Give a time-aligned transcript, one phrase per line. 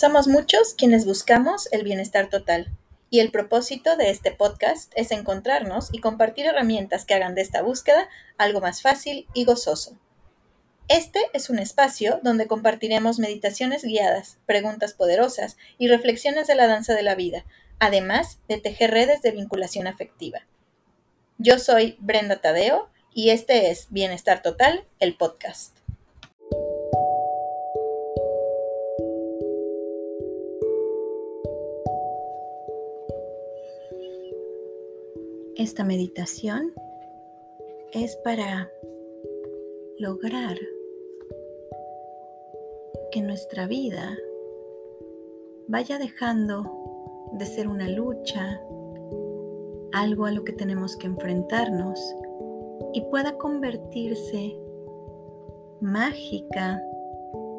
[0.00, 2.72] Somos muchos quienes buscamos el bienestar total
[3.10, 7.60] y el propósito de este podcast es encontrarnos y compartir herramientas que hagan de esta
[7.60, 8.08] búsqueda
[8.38, 9.98] algo más fácil y gozoso.
[10.88, 16.94] Este es un espacio donde compartiremos meditaciones guiadas, preguntas poderosas y reflexiones de la danza
[16.94, 17.44] de la vida,
[17.78, 20.46] además de tejer redes de vinculación afectiva.
[21.36, 25.79] Yo soy Brenda Tadeo y este es Bienestar Total, el podcast.
[35.60, 36.72] Esta meditación
[37.92, 38.70] es para
[39.98, 40.56] lograr
[43.12, 44.16] que nuestra vida
[45.68, 46.64] vaya dejando
[47.32, 48.58] de ser una lucha,
[49.92, 52.00] algo a lo que tenemos que enfrentarnos
[52.94, 54.58] y pueda convertirse
[55.82, 56.82] mágica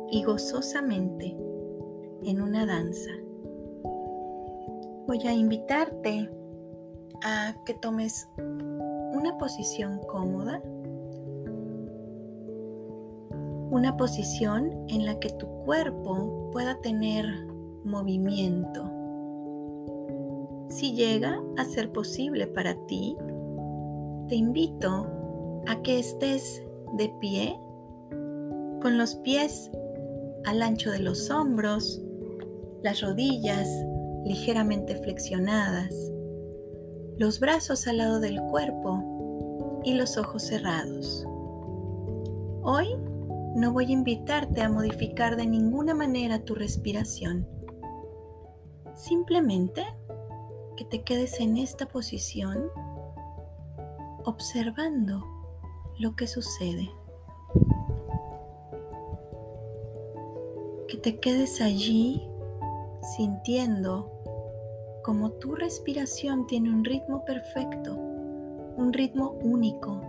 [0.09, 1.37] y gozosamente
[2.23, 3.11] en una danza.
[5.05, 6.40] Voy a invitarte
[7.23, 10.61] a que tomes una posición cómoda,
[13.69, 17.25] una posición en la que tu cuerpo pueda tener
[17.83, 18.89] movimiento.
[20.69, 23.15] Si llega a ser posible para ti,
[24.27, 25.07] te invito
[25.67, 26.63] a que estés
[26.97, 27.59] de pie,
[28.81, 29.69] con los pies
[30.45, 32.01] al ancho de los hombros,
[32.83, 33.69] las rodillas
[34.25, 36.10] ligeramente flexionadas
[37.21, 41.23] los brazos al lado del cuerpo y los ojos cerrados.
[42.63, 42.97] Hoy
[43.55, 47.47] no voy a invitarte a modificar de ninguna manera tu respiración.
[48.95, 49.85] Simplemente
[50.75, 52.71] que te quedes en esta posición
[54.25, 55.23] observando
[55.99, 56.89] lo que sucede.
[60.87, 62.27] Que te quedes allí
[63.15, 64.10] sintiendo
[65.03, 70.01] como tu respiración tiene un ritmo perfecto, un ritmo único,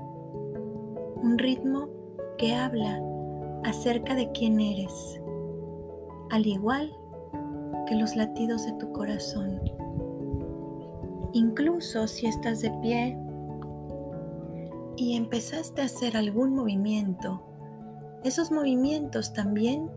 [1.23, 1.89] un ritmo
[2.37, 3.01] que habla
[3.65, 5.21] acerca de quién eres,
[6.31, 6.93] al igual
[7.87, 9.61] que los latidos de tu corazón.
[11.33, 13.17] Incluso si estás de pie
[14.97, 17.43] y empezaste a hacer algún movimiento,
[18.25, 19.91] esos movimientos también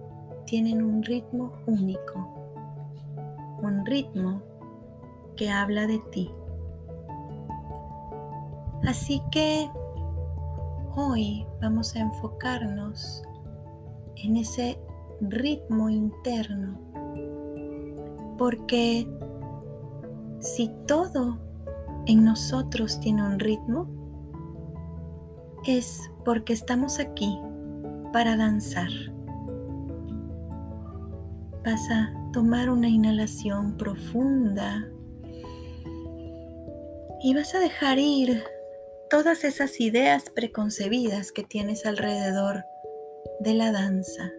[0.45, 2.29] tienen un ritmo único,
[3.61, 4.41] un ritmo
[5.35, 6.31] que habla de ti.
[8.87, 9.69] Así que
[10.95, 13.23] hoy vamos a enfocarnos
[14.17, 14.79] en ese
[15.21, 16.79] ritmo interno,
[18.37, 19.07] porque
[20.39, 21.39] si todo
[22.05, 23.87] en nosotros tiene un ritmo,
[25.65, 27.39] es porque estamos aquí
[28.13, 28.89] para danzar.
[31.65, 34.87] Vas a tomar una inhalación profunda
[37.21, 38.43] y vas a dejar ir
[39.09, 42.63] todas esas ideas preconcebidas que tienes alrededor
[43.39, 44.31] de la danza,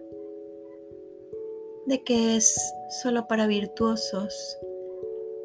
[1.85, 2.55] de que es
[3.01, 4.57] solo para virtuosos,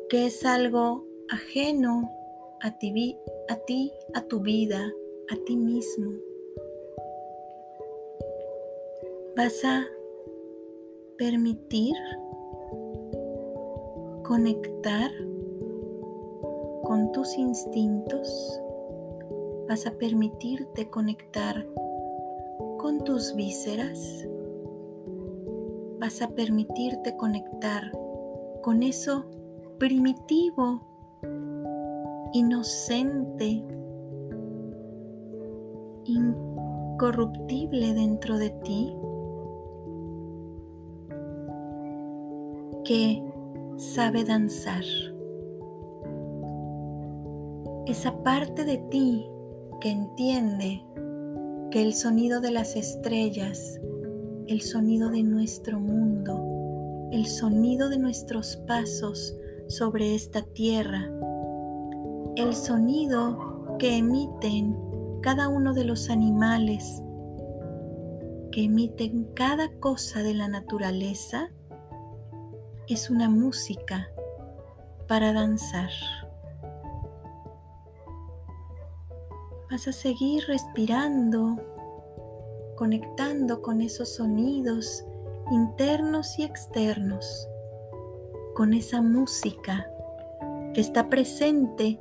[0.09, 2.11] que es algo ajeno
[2.61, 3.19] a ti,
[3.49, 4.93] a ti, a tu vida,
[5.31, 6.13] a ti mismo.
[9.37, 9.87] Vas a
[11.17, 11.95] permitir
[14.25, 15.11] conectar
[16.93, 18.61] con tus instintos,
[19.67, 21.67] vas a permitirte conectar
[22.77, 24.29] con tus vísceras,
[25.99, 27.91] vas a permitirte conectar
[28.61, 29.25] con eso
[29.79, 30.83] primitivo,
[32.35, 33.65] inocente,
[36.05, 38.95] incorruptible dentro de ti,
[42.85, 43.23] que
[43.79, 44.85] sabe danzar
[47.87, 49.27] esa parte de ti
[49.81, 50.85] que entiende
[51.71, 53.81] que el sonido de las estrellas,
[54.47, 59.37] el sonido de nuestro mundo, el sonido de nuestros pasos
[59.69, 61.11] sobre esta tierra,
[62.37, 64.77] el sonido que emiten
[65.21, 67.03] cada uno de los animales,
[68.51, 71.51] que emiten cada cosa de la naturaleza,
[72.89, 74.09] es una música
[75.09, 75.91] para danzar.
[79.73, 81.57] Vas a seguir respirando,
[82.77, 85.03] conectando con esos sonidos
[85.51, 87.49] internos y externos,
[88.55, 89.91] con esa música
[90.75, 91.99] que está presente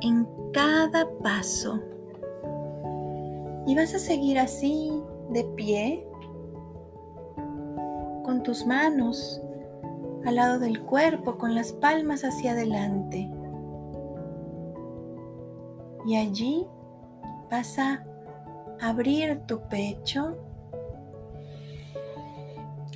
[0.00, 1.80] en cada paso.
[3.64, 4.90] Y vas a seguir así,
[5.30, 6.04] de pie,
[8.24, 9.40] con tus manos
[10.26, 13.30] al lado del cuerpo con las palmas hacia adelante.
[16.06, 16.66] Y allí
[17.50, 18.04] vas a
[18.80, 20.36] abrir tu pecho,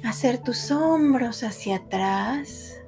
[0.05, 2.81] hacer tus hombros hacia atrás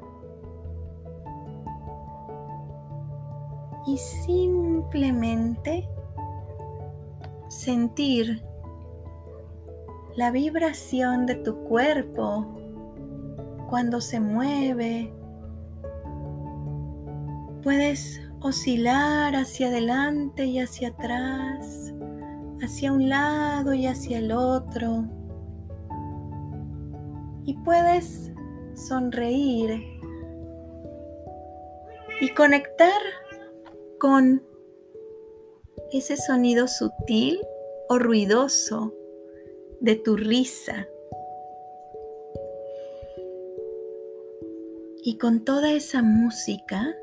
[3.86, 5.88] y simplemente
[7.48, 8.44] sentir
[10.16, 12.44] la vibración de tu cuerpo
[13.68, 15.12] cuando se mueve.
[17.62, 21.92] Puedes oscilar hacia adelante y hacia atrás,
[22.62, 25.04] hacia un lado y hacia el otro.
[27.44, 28.32] Y puedes
[28.74, 29.82] sonreír
[32.20, 33.00] y conectar
[33.98, 34.42] con
[35.92, 37.40] ese sonido sutil
[37.88, 38.92] o ruidoso
[39.80, 40.86] de tu risa.
[45.02, 46.94] Y con toda esa música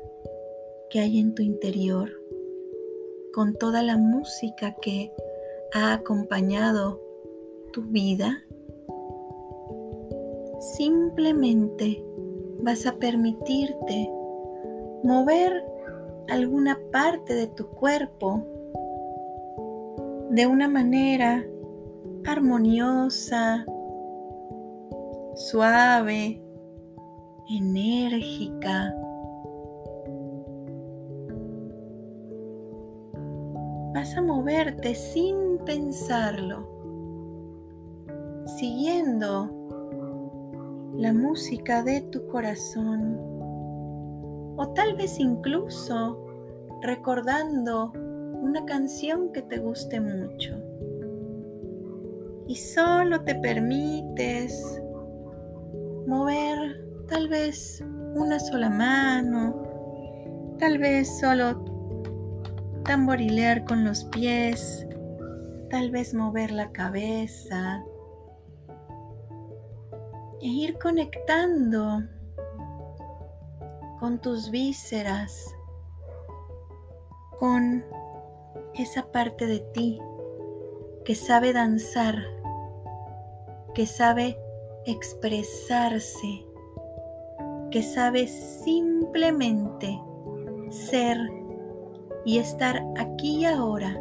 [0.90, 2.10] que hay en tu interior,
[3.32, 5.12] con toda la música que
[5.74, 7.00] ha acompañado
[7.72, 8.42] tu vida,
[10.76, 12.02] simplemente
[12.62, 14.10] vas a permitirte
[15.02, 15.64] mover
[16.28, 18.42] alguna parte de tu cuerpo
[20.30, 21.46] de una manera
[22.24, 23.64] armoniosa,
[25.34, 26.42] suave,
[27.48, 28.94] enérgica.
[34.14, 36.66] A moverte sin pensarlo,
[38.56, 39.50] siguiendo
[40.96, 43.18] la música de tu corazón
[44.56, 46.24] o tal vez incluso
[46.82, 47.92] recordando
[48.40, 50.54] una canción que te guste mucho.
[52.46, 54.80] Y solo te permites
[56.06, 59.62] mover tal vez una sola mano,
[60.58, 61.75] tal vez solo
[62.86, 64.86] tamborilear con los pies,
[65.70, 67.84] tal vez mover la cabeza
[70.40, 72.04] e ir conectando
[73.98, 75.52] con tus vísceras,
[77.38, 77.84] con
[78.74, 79.98] esa parte de ti
[81.04, 82.22] que sabe danzar,
[83.74, 84.38] que sabe
[84.84, 86.46] expresarse,
[87.72, 90.00] que sabe simplemente
[90.70, 91.18] ser
[92.26, 93.96] y estar aquí y ahora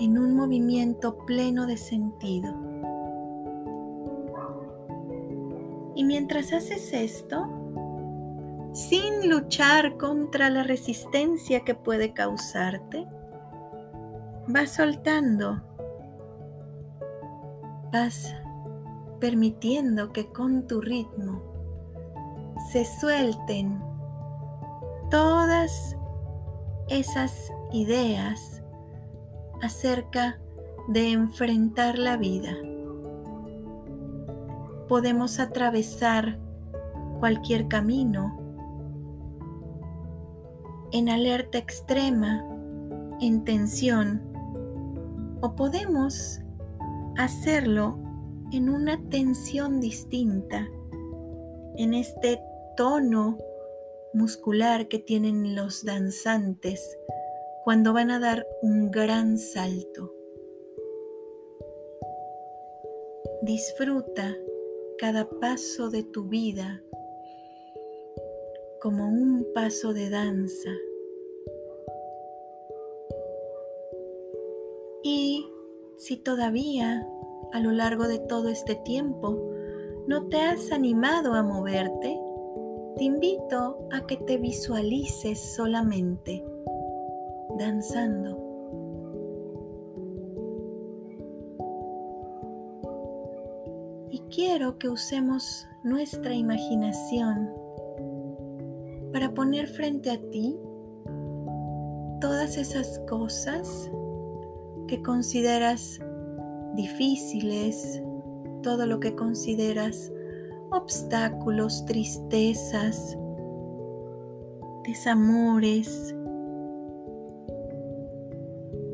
[0.00, 2.54] en un movimiento pleno de sentido.
[5.94, 7.46] Y mientras haces esto,
[8.72, 13.06] sin luchar contra la resistencia que puede causarte,
[14.48, 15.62] vas soltando,
[17.92, 18.34] vas
[19.20, 21.42] permitiendo que con tu ritmo
[22.72, 23.82] se suelten
[25.10, 25.94] todas
[26.88, 28.62] esas ideas
[29.62, 30.38] acerca
[30.88, 32.54] de enfrentar la vida.
[34.88, 36.38] Podemos atravesar
[37.18, 38.38] cualquier camino
[40.92, 42.44] en alerta extrema,
[43.20, 44.22] en tensión,
[45.40, 46.40] o podemos
[47.16, 47.98] hacerlo
[48.52, 50.68] en una tensión distinta,
[51.76, 52.40] en este
[52.76, 53.38] tono
[54.14, 56.96] muscular que tienen los danzantes
[57.64, 60.14] cuando van a dar un gran salto.
[63.42, 64.36] Disfruta
[64.98, 66.82] cada paso de tu vida
[68.80, 70.70] como un paso de danza.
[75.02, 75.50] Y
[75.98, 77.06] si todavía
[77.52, 79.38] a lo largo de todo este tiempo
[80.06, 82.18] no te has animado a moverte,
[82.96, 86.44] te invito a que te visualices solamente
[87.58, 88.38] danzando.
[94.10, 97.50] Y quiero que usemos nuestra imaginación
[99.12, 100.56] para poner frente a ti
[102.20, 103.90] todas esas cosas
[104.86, 106.00] que consideras
[106.74, 108.02] difíciles,
[108.62, 110.12] todo lo que consideras
[110.74, 113.16] obstáculos, tristezas,
[114.84, 116.14] desamores,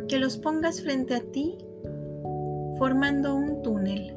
[0.09, 1.57] que los pongas frente a ti
[2.79, 4.17] formando un túnel.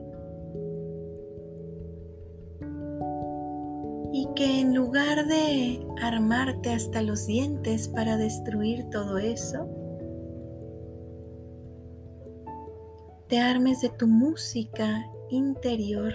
[4.11, 9.67] Y que en lugar de armarte hasta los dientes para destruir todo eso,
[13.27, 16.13] te armes de tu música interior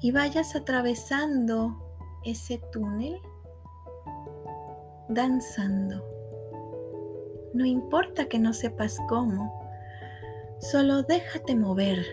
[0.00, 1.76] y vayas atravesando
[2.24, 3.20] ese túnel
[5.08, 6.04] danzando.
[7.54, 9.52] No importa que no sepas cómo,
[10.58, 12.04] solo déjate mover.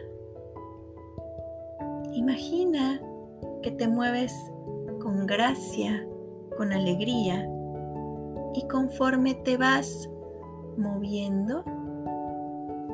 [2.13, 3.01] Imagina
[3.61, 4.33] que te mueves
[5.01, 6.05] con gracia,
[6.57, 7.49] con alegría
[8.53, 10.09] y conforme te vas
[10.77, 11.63] moviendo,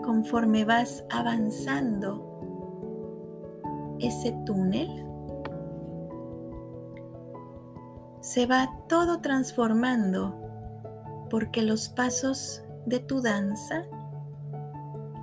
[0.03, 2.28] conforme vas avanzando
[3.99, 4.89] ese túnel,
[8.21, 10.35] se va todo transformando
[11.29, 13.85] porque los pasos de tu danza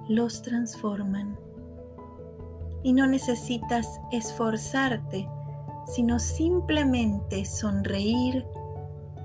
[0.09, 1.39] los transforman.
[2.83, 5.29] Y no necesitas esforzarte,
[5.87, 8.47] sino simplemente sonreír,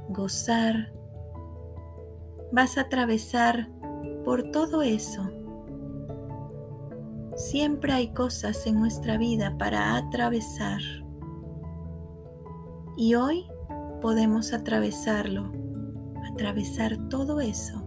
[0.09, 0.91] gozar.
[2.51, 3.69] Vas a atravesar
[4.25, 5.40] por todo eso.
[7.41, 10.79] Siempre hay cosas en nuestra vida para atravesar.
[12.95, 13.47] Y hoy
[13.99, 15.51] podemos atravesarlo,
[16.31, 17.83] atravesar todo eso,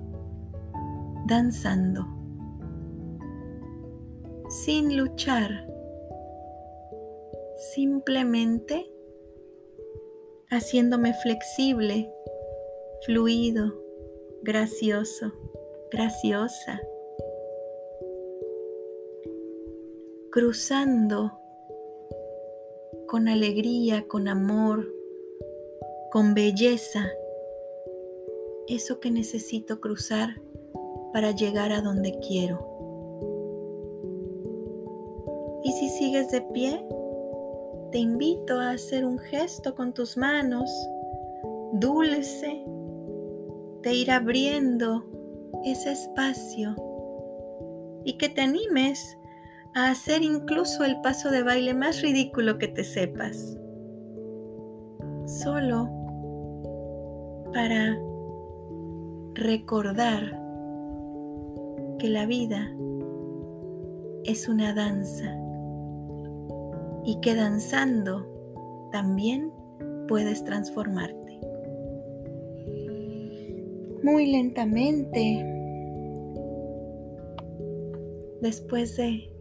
[1.28, 2.04] danzando,
[4.48, 5.68] sin luchar,
[7.74, 8.92] simplemente
[10.50, 12.12] haciéndome flexible,
[13.06, 13.72] fluido,
[14.42, 15.32] gracioso,
[15.92, 16.80] graciosa,
[20.34, 21.38] cruzando
[23.06, 24.84] con alegría, con amor,
[26.10, 27.06] con belleza,
[28.66, 30.30] eso que necesito cruzar
[31.12, 32.66] para llegar a donde quiero.
[35.62, 36.84] Y si sigues de pie,
[37.92, 40.68] te invito a hacer un gesto con tus manos,
[41.74, 42.60] dulce,
[43.82, 45.04] de ir abriendo
[45.64, 46.74] ese espacio
[48.04, 49.16] y que te animes
[49.74, 53.58] a hacer incluso el paso de baile más ridículo que te sepas.
[55.26, 55.90] Solo
[57.52, 57.98] para
[59.34, 60.40] recordar
[61.98, 62.70] que la vida
[64.24, 65.36] es una danza
[67.04, 68.26] y que danzando
[68.92, 69.52] también
[70.06, 71.40] puedes transformarte.
[74.04, 75.44] Muy lentamente,
[78.40, 79.33] después de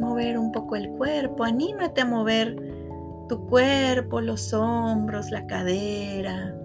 [0.00, 2.56] mover un poco el cuerpo, anímate a mover
[3.28, 6.56] tu cuerpo, los hombros, la cadera,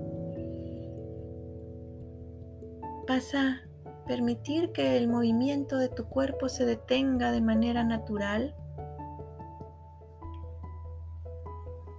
[3.07, 3.61] Vas a
[4.07, 8.55] permitir que el movimiento de tu cuerpo se detenga de manera natural.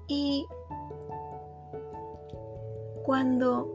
[0.09, 0.47] Y
[3.05, 3.73] cuando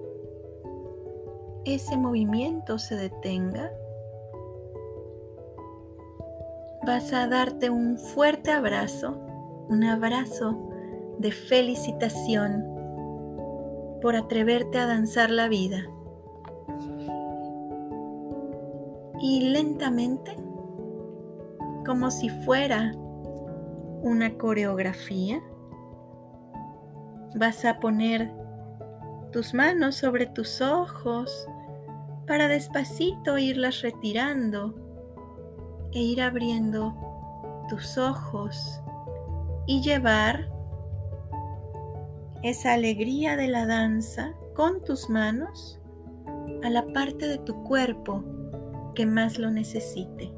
[1.63, 3.72] ese movimiento se detenga,
[6.86, 9.20] vas a darte un fuerte abrazo,
[9.70, 10.70] un abrazo
[11.20, 12.66] de felicitación
[14.02, 15.86] por atreverte a danzar la vida.
[19.22, 20.36] y lentamente,
[21.86, 22.92] como si fuera
[24.02, 25.42] una coreografía,
[27.36, 28.32] vas a poner
[29.32, 31.48] tus manos sobre tus ojos
[32.26, 34.76] para despacito irlas retirando
[35.94, 36.96] e ir abriendo
[37.70, 38.82] tus ojos
[39.66, 40.50] y llevar
[42.44, 45.80] esa alegría de la danza con tus manos
[46.64, 48.24] a la parte de tu cuerpo
[48.96, 50.34] que más lo necesite.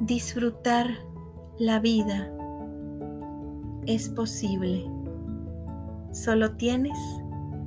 [0.00, 0.88] Disfrutar
[1.58, 2.30] la vida
[3.86, 4.84] es posible.
[6.12, 6.98] Solo tienes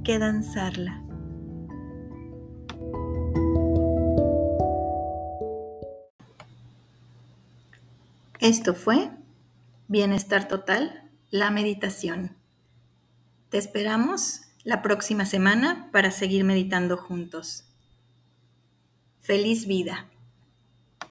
[0.03, 1.03] que danzarla.
[8.49, 9.11] Esto fue
[9.87, 12.35] Bienestar Total, la meditación.
[13.49, 17.65] Te esperamos la próxima semana para seguir meditando juntos.
[19.19, 20.08] Feliz vida.